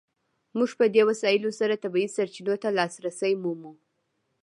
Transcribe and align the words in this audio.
موږ 0.57 0.71
په 0.79 0.85
دې 0.93 1.03
وسایلو 1.09 1.49
سره 1.59 1.81
طبیعي 1.83 2.09
سرچینو 2.15 2.55
ته 2.63 2.69
لاسرسی 2.77 3.33
مومو. 3.43 3.73